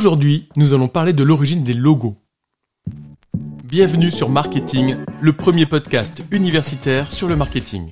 Aujourd'hui, 0.00 0.48
nous 0.56 0.72
allons 0.72 0.88
parler 0.88 1.12
de 1.12 1.22
l'origine 1.22 1.62
des 1.62 1.74
logos. 1.74 2.16
Bienvenue 3.64 4.10
sur 4.10 4.30
Marketing, 4.30 4.96
le 5.20 5.32
premier 5.34 5.66
podcast 5.66 6.24
universitaire 6.30 7.10
sur 7.10 7.28
le 7.28 7.36
marketing. 7.36 7.90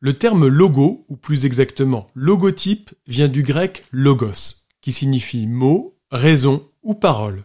Le 0.00 0.14
terme 0.14 0.46
logo, 0.46 1.04
ou 1.10 1.16
plus 1.16 1.44
exactement 1.44 2.06
logotype, 2.14 2.92
vient 3.06 3.28
du 3.28 3.42
grec 3.42 3.82
logos, 3.92 4.64
qui 4.80 4.90
signifie 4.90 5.46
mot, 5.46 5.92
raison 6.10 6.66
ou 6.82 6.94
parole. 6.94 7.44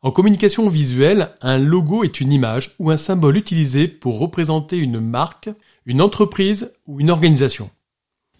En 0.00 0.10
communication 0.10 0.66
visuelle, 0.70 1.32
un 1.42 1.58
logo 1.58 2.02
est 2.02 2.18
une 2.18 2.32
image 2.32 2.74
ou 2.78 2.90
un 2.90 2.96
symbole 2.96 3.36
utilisé 3.36 3.88
pour 3.88 4.18
représenter 4.18 4.78
une 4.78 5.00
marque, 5.00 5.50
une 5.84 6.00
entreprise 6.00 6.72
ou 6.86 6.98
une 6.98 7.10
organisation. 7.10 7.68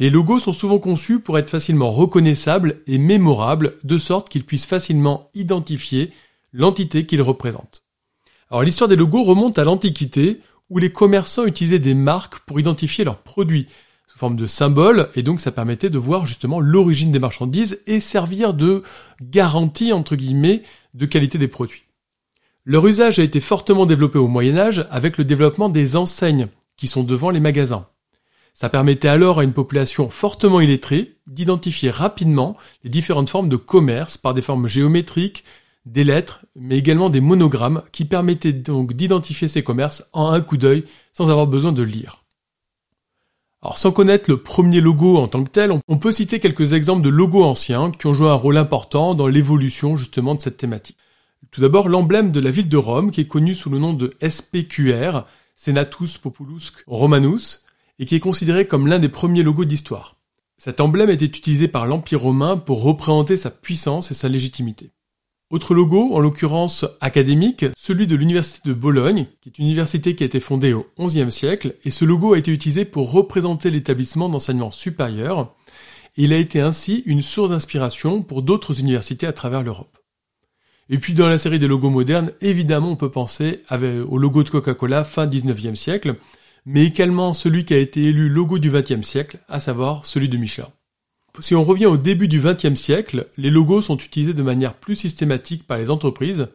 Les 0.00 0.10
logos 0.10 0.40
sont 0.40 0.52
souvent 0.52 0.78
conçus 0.78 1.20
pour 1.20 1.38
être 1.38 1.50
facilement 1.50 1.90
reconnaissables 1.90 2.80
et 2.86 2.98
mémorables 2.98 3.76
de 3.84 3.96
sorte 3.96 4.28
qu'ils 4.28 4.44
puissent 4.44 4.66
facilement 4.66 5.30
identifier 5.34 6.12
l'entité 6.52 7.06
qu'ils 7.06 7.22
représentent. 7.22 7.84
Alors 8.50 8.62
l'histoire 8.62 8.88
des 8.88 8.96
logos 8.96 9.22
remonte 9.22 9.58
à 9.58 9.64
l'Antiquité 9.64 10.40
où 10.68 10.78
les 10.78 10.90
commerçants 10.90 11.44
utilisaient 11.44 11.78
des 11.78 11.94
marques 11.94 12.40
pour 12.40 12.58
identifier 12.58 13.04
leurs 13.04 13.18
produits 13.18 13.66
sous 14.08 14.18
forme 14.18 14.36
de 14.36 14.46
symboles 14.46 15.10
et 15.14 15.22
donc 15.22 15.40
ça 15.40 15.52
permettait 15.52 15.90
de 15.90 15.98
voir 15.98 16.26
justement 16.26 16.58
l'origine 16.58 17.12
des 17.12 17.18
marchandises 17.18 17.80
et 17.86 18.00
servir 18.00 18.52
de 18.54 18.82
garantie 19.22 19.92
entre 19.92 20.16
guillemets 20.16 20.62
de 20.94 21.06
qualité 21.06 21.38
des 21.38 21.48
produits. 21.48 21.84
Leur 22.64 22.86
usage 22.86 23.18
a 23.18 23.22
été 23.22 23.40
fortement 23.40 23.86
développé 23.86 24.18
au 24.18 24.26
Moyen 24.26 24.56
Âge 24.56 24.86
avec 24.90 25.18
le 25.18 25.24
développement 25.24 25.68
des 25.68 25.96
enseignes 25.96 26.48
qui 26.76 26.86
sont 26.86 27.04
devant 27.04 27.30
les 27.30 27.40
magasins. 27.40 27.86
Ça 28.54 28.68
permettait 28.68 29.08
alors 29.08 29.40
à 29.40 29.44
une 29.44 29.52
population 29.52 30.08
fortement 30.10 30.60
illettrée 30.60 31.16
d'identifier 31.26 31.90
rapidement 31.90 32.56
les 32.84 32.90
différentes 32.90 33.28
formes 33.28 33.48
de 33.48 33.56
commerce 33.56 34.16
par 34.16 34.32
des 34.32 34.42
formes 34.42 34.68
géométriques, 34.68 35.42
des 35.86 36.04
lettres, 36.04 36.46
mais 36.54 36.78
également 36.78 37.10
des 37.10 37.20
monogrammes 37.20 37.82
qui 37.90 38.04
permettaient 38.04 38.52
donc 38.52 38.92
d'identifier 38.92 39.48
ces 39.48 39.64
commerces 39.64 40.04
en 40.12 40.30
un 40.30 40.40
coup 40.40 40.56
d'œil 40.56 40.84
sans 41.12 41.30
avoir 41.30 41.48
besoin 41.48 41.72
de 41.72 41.82
lire. 41.82 42.24
Alors 43.60 43.76
sans 43.76 43.90
connaître 43.90 44.30
le 44.30 44.40
premier 44.40 44.80
logo 44.80 45.16
en 45.16 45.26
tant 45.26 45.42
que 45.42 45.50
tel, 45.50 45.72
on 45.88 45.98
peut 45.98 46.12
citer 46.12 46.38
quelques 46.38 46.74
exemples 46.74 47.02
de 47.02 47.08
logos 47.08 47.44
anciens 47.44 47.90
qui 47.90 48.06
ont 48.06 48.14
joué 48.14 48.28
un 48.28 48.34
rôle 48.34 48.56
important 48.56 49.14
dans 49.14 49.26
l'évolution 49.26 49.96
justement 49.96 50.36
de 50.36 50.40
cette 50.40 50.58
thématique. 50.58 50.98
Tout 51.50 51.60
d'abord 51.60 51.88
l'emblème 51.88 52.30
de 52.30 52.40
la 52.40 52.50
ville 52.50 52.68
de 52.68 52.76
Rome 52.76 53.10
qui 53.10 53.22
est 53.22 53.28
connu 53.28 53.54
sous 53.54 53.70
le 53.70 53.78
nom 53.78 53.94
de 53.94 54.12
SPQR, 54.26 55.24
Senatus 55.56 56.18
Populus 56.18 56.72
Romanus, 56.86 57.63
et 57.98 58.06
qui 58.06 58.14
est 58.14 58.20
considéré 58.20 58.66
comme 58.66 58.86
l'un 58.86 58.98
des 58.98 59.08
premiers 59.08 59.42
logos 59.42 59.64
d'histoire. 59.64 60.16
Cet 60.56 60.80
emblème 60.80 61.10
était 61.10 61.24
utilisé 61.24 61.68
par 61.68 61.86
l'Empire 61.86 62.22
romain 62.22 62.56
pour 62.56 62.82
représenter 62.82 63.36
sa 63.36 63.50
puissance 63.50 64.10
et 64.10 64.14
sa 64.14 64.28
légitimité. 64.28 64.92
Autre 65.50 65.74
logo, 65.74 66.10
en 66.14 66.20
l'occurrence 66.20 66.86
académique, 67.00 67.66
celui 67.76 68.06
de 68.06 68.16
l'Université 68.16 68.68
de 68.68 68.74
Bologne, 68.74 69.26
qui 69.40 69.50
est 69.50 69.58
une 69.58 69.66
université 69.66 70.16
qui 70.16 70.22
a 70.22 70.26
été 70.26 70.40
fondée 70.40 70.72
au 70.72 70.86
XIe 70.98 71.30
siècle, 71.30 71.76
et 71.84 71.90
ce 71.90 72.04
logo 72.04 72.32
a 72.32 72.38
été 72.38 72.50
utilisé 72.50 72.84
pour 72.84 73.12
représenter 73.12 73.70
l'établissement 73.70 74.28
d'enseignement 74.28 74.70
supérieur, 74.70 75.54
et 76.16 76.24
il 76.24 76.32
a 76.32 76.38
été 76.38 76.60
ainsi 76.60 77.02
une 77.06 77.22
source 77.22 77.50
d'inspiration 77.50 78.22
pour 78.22 78.42
d'autres 78.42 78.80
universités 78.80 79.26
à 79.26 79.32
travers 79.32 79.62
l'Europe. 79.62 79.98
Et 80.88 80.98
puis 80.98 81.14
dans 81.14 81.28
la 81.28 81.38
série 81.38 81.58
des 81.58 81.68
logos 81.68 81.90
modernes, 81.90 82.32
évidemment 82.40 82.90
on 82.90 82.96
peut 82.96 83.10
penser 83.10 83.62
au 83.70 84.18
logo 84.18 84.42
de 84.42 84.50
Coca-Cola 84.50 85.04
fin 85.04 85.26
XIXe 85.26 85.78
siècle, 85.78 86.16
mais 86.66 86.86
également 86.86 87.32
celui 87.32 87.64
qui 87.64 87.74
a 87.74 87.78
été 87.78 88.02
élu 88.02 88.28
logo 88.28 88.58
du 88.58 88.70
XXe 88.70 89.06
siècle, 89.06 89.38
à 89.48 89.60
savoir 89.60 90.04
celui 90.04 90.28
de 90.28 90.36
Michelin. 90.36 90.68
Si 91.40 91.54
on 91.54 91.64
revient 91.64 91.86
au 91.86 91.96
début 91.96 92.28
du 92.28 92.40
XXe 92.40 92.80
siècle, 92.80 93.26
les 93.36 93.50
logos 93.50 93.82
sont 93.82 93.96
utilisés 93.96 94.34
de 94.34 94.42
manière 94.42 94.74
plus 94.74 94.94
systématique 94.94 95.66
par 95.66 95.78
les 95.78 95.90
entreprises, 95.90 96.46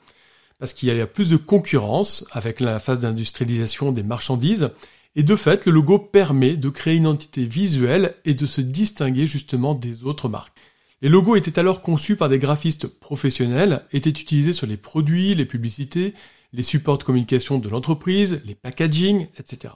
parce 0.57 0.73
qu'il 0.73 0.89
y 0.89 1.01
a 1.01 1.07
plus 1.07 1.29
de 1.29 1.37
concurrence 1.37 2.25
avec 2.31 2.59
la 2.59 2.79
phase 2.79 2.99
d'industrialisation 2.99 3.91
des 3.91 4.03
marchandises, 4.03 4.71
et 5.15 5.23
de 5.23 5.35
fait, 5.35 5.65
le 5.65 5.71
logo 5.73 5.99
permet 5.99 6.55
de 6.55 6.69
créer 6.69 6.95
une 6.95 7.07
entité 7.07 7.45
visuelle 7.45 8.15
et 8.25 8.33
de 8.33 8.45
se 8.45 8.61
distinguer 8.61 9.25
justement 9.25 9.75
des 9.75 10.03
autres 10.05 10.29
marques. 10.29 10.57
Les 11.01 11.09
logos 11.09 11.35
étaient 11.35 11.59
alors 11.59 11.81
conçus 11.81 12.15
par 12.15 12.29
des 12.29 12.39
graphistes 12.39 12.87
professionnels, 12.87 13.85
étaient 13.91 14.09
utilisés 14.09 14.53
sur 14.53 14.67
les 14.67 14.77
produits, 14.77 15.35
les 15.35 15.45
publicités, 15.45 16.13
les 16.53 16.63
supports 16.63 16.97
de 16.97 17.03
communication 17.03 17.57
de 17.57 17.69
l'entreprise, 17.69 18.41
les 18.45 18.55
packaging, 18.55 19.27
etc. 19.37 19.73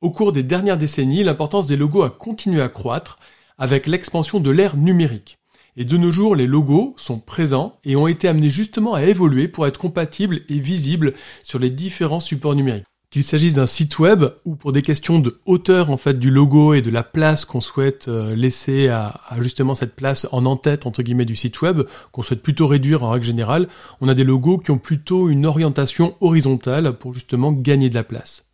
Au 0.00 0.12
cours 0.12 0.30
des 0.30 0.44
dernières 0.44 0.78
décennies, 0.78 1.24
l'importance 1.24 1.66
des 1.66 1.76
logos 1.76 2.04
a 2.04 2.10
continué 2.10 2.62
à 2.62 2.68
croître 2.68 3.18
avec 3.58 3.88
l'expansion 3.88 4.38
de 4.38 4.50
l'ère 4.50 4.76
numérique. 4.76 5.38
Et 5.76 5.84
de 5.84 5.96
nos 5.96 6.12
jours, 6.12 6.36
les 6.36 6.46
logos 6.46 6.94
sont 6.96 7.18
présents 7.18 7.80
et 7.84 7.96
ont 7.96 8.06
été 8.06 8.28
amenés 8.28 8.48
justement 8.48 8.94
à 8.94 9.02
évoluer 9.02 9.48
pour 9.48 9.66
être 9.66 9.76
compatibles 9.76 10.42
et 10.48 10.60
visibles 10.60 11.14
sur 11.42 11.58
les 11.58 11.70
différents 11.70 12.20
supports 12.20 12.54
numériques. 12.54 12.84
Qu'il 13.10 13.24
s'agisse 13.24 13.54
d'un 13.54 13.66
site 13.66 13.98
web 13.98 14.24
ou 14.44 14.54
pour 14.54 14.70
des 14.70 14.82
questions 14.82 15.18
de 15.18 15.40
hauteur 15.46 15.90
en 15.90 15.96
fait 15.96 16.16
du 16.16 16.30
logo 16.30 16.74
et 16.74 16.82
de 16.82 16.90
la 16.90 17.02
place 17.02 17.44
qu'on 17.44 17.60
souhaite 17.60 18.06
euh, 18.06 18.36
laisser 18.36 18.86
à, 18.86 19.20
à, 19.28 19.40
justement 19.40 19.74
cette 19.74 19.96
place 19.96 20.28
en 20.30 20.46
en-tête 20.46 20.86
entre 20.86 21.02
guillemets 21.02 21.24
du 21.24 21.34
site 21.34 21.60
web, 21.60 21.82
qu'on 22.12 22.22
souhaite 22.22 22.42
plutôt 22.42 22.68
réduire 22.68 23.02
en 23.02 23.10
règle 23.10 23.26
générale, 23.26 23.66
on 24.00 24.08
a 24.08 24.14
des 24.14 24.24
logos 24.24 24.58
qui 24.58 24.70
ont 24.70 24.78
plutôt 24.78 25.28
une 25.28 25.46
orientation 25.46 26.14
horizontale 26.20 26.92
pour 26.98 27.14
justement 27.14 27.50
gagner 27.50 27.88
de 27.90 27.96
la 27.96 28.04
place. 28.04 28.47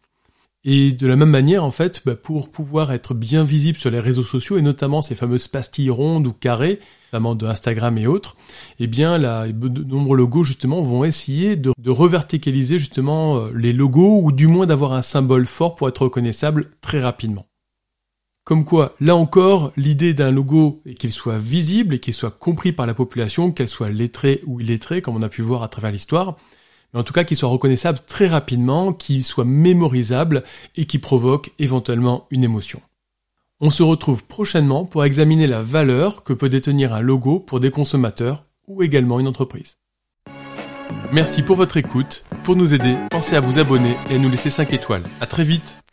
Et 0.67 0.93
de 0.93 1.07
la 1.07 1.17
même 1.17 1.31
manière, 1.31 1.63
en 1.63 1.71
fait, 1.71 2.01
bah, 2.07 2.17
pour 2.17 2.49
pouvoir 2.49 2.91
être 2.91 3.13
bien 3.13 3.45
visible 3.45 3.77
sur 3.77 3.91
les 3.91 4.01
réseaux 4.01 4.25
sociaux, 4.25 4.57
et 4.57 4.63
notamment 4.63 5.03
ces 5.03 5.15
fameuses 5.15 5.47
pastilles 5.47 5.91
rondes 5.91 6.27
ou 6.27 6.33
carrées, 6.33 6.81
notamment 7.13 7.35
de 7.35 7.47
Instagram 7.47 7.99
et 7.99 8.07
autres, 8.07 8.37
eh 8.79 8.87
bien, 8.87 9.19
là, 9.19 9.47
de 9.47 9.85
nombreux 9.85 10.17
logos, 10.17 10.45
justement, 10.45 10.81
vont 10.81 11.05
essayer 11.05 11.57
de, 11.57 11.73
de 11.77 11.91
reverticaliser, 11.91 12.79
justement, 12.79 13.37
euh, 13.37 13.53
les 13.55 13.75
logos, 13.75 14.23
ou 14.23 14.33
du 14.33 14.47
moins 14.47 14.67
d'avoir 14.67 14.95
un 14.95 15.03
symbole 15.03 15.47
fort 15.47 15.75
pour 15.75 15.87
être 15.89 16.03
reconnaissable 16.03 16.71
très 16.81 17.01
rapidement. 17.01 17.47
Comme 18.45 18.65
quoi, 18.65 18.95
là 19.01 19.17
encore, 19.17 19.73
l'idée 19.77 20.15
d'un 20.15 20.31
logo 20.31 20.83
est 20.87 20.95
qu'il 20.95 21.13
soit 21.13 21.39
visible 21.39 21.95
et 21.95 21.99
qu'il 21.99 22.13
soit 22.15 22.31
compris 22.31 22.73
par 22.73 22.87
la 22.87 22.95
population, 22.95 23.53
qu'elle 23.53 23.69
soit 23.69 23.91
lettrée 23.91 24.43
ou 24.47 24.61
illettrée, 24.61 25.03
comme 25.03 25.17
on 25.17 25.23
a 25.23 25.31
pu 25.31 25.43
voir 25.43 25.63
à 25.63 25.69
travers 25.69 25.91
l'histoire, 25.91 26.37
en 26.99 27.03
tout 27.03 27.13
cas 27.13 27.25
qu'il 27.25 27.37
soit 27.37 27.49
reconnaissable 27.49 27.99
très 28.07 28.27
rapidement, 28.27 28.93
qu'il 28.93 29.25
soit 29.25 29.45
mémorisable 29.45 30.45
et 30.77 30.87
qui 30.87 30.99
provoque 30.99 31.53
éventuellement 31.59 32.27
une 32.31 32.45
émotion. 32.45 32.81
On 33.61 33.71
se 33.71 33.83
retrouve 33.83 34.25
prochainement 34.25 34.85
pour 34.85 35.05
examiner 35.05 35.47
la 35.47 35.63
valeur 35.63 36.23
que 36.23 36.33
peut 36.33 36.49
détenir 36.49 36.93
un 36.93 37.01
logo 37.01 37.41
pour 37.41 37.61
des 37.61 37.71
consommateurs 37.71 38.45
ou 38.67 38.83
également 38.83 39.21
une 39.21 39.29
entreprise. 39.29 39.77
Merci 41.13 41.43
pour 41.43 41.57
votre 41.57 41.77
écoute. 41.77 42.25
Pour 42.43 42.57
nous 42.57 42.75
aider, 42.75 42.97
pensez 43.11 43.37
à 43.37 43.41
vous 43.41 43.59
abonner 43.59 43.97
et 44.11 44.17
à 44.17 44.19
nous 44.19 44.29
laisser 44.29 44.51
5 44.51 44.73
étoiles. 44.73 45.05
À 45.21 45.27
très 45.27 45.45
vite 45.45 45.84